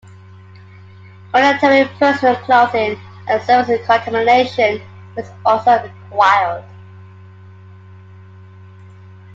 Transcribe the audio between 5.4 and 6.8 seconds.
also required.